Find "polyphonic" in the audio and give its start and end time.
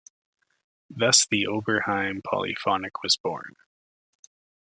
2.23-3.03